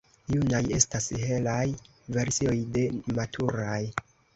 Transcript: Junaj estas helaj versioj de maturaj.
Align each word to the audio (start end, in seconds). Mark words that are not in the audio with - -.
Junaj 0.35 0.61
estas 0.77 1.11
helaj 1.27 1.61
versioj 2.19 2.59
de 2.75 2.91
maturaj. 3.23 3.83